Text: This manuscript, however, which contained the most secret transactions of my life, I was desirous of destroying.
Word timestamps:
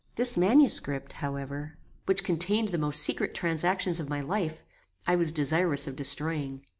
This 0.15 0.35
manuscript, 0.35 1.13
however, 1.13 1.77
which 2.07 2.23
contained 2.23 2.69
the 2.69 2.79
most 2.79 3.03
secret 3.03 3.35
transactions 3.35 3.99
of 3.99 4.09
my 4.09 4.19
life, 4.21 4.63
I 5.05 5.15
was 5.15 5.31
desirous 5.31 5.85
of 5.85 5.95
destroying. 5.95 6.65